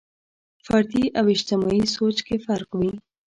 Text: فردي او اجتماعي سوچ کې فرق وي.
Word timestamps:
فردي 0.65 1.05
او 1.19 1.25
اجتماعي 1.35 1.83
سوچ 1.95 2.17
کې 2.27 2.35
فرق 2.45 2.69
وي. 2.79 2.91